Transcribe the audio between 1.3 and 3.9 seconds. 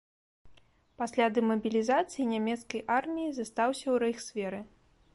дэмабілізацыі нямецкай арміі застаўся